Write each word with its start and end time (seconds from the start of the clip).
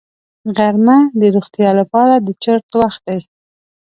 غرمه 0.55 0.97
د 1.19 1.21
روغتیا 1.35 1.69
لپاره 1.79 2.13
د 2.25 2.27
چرت 2.43 2.69
وخت 2.81 3.01
دی 3.07 3.19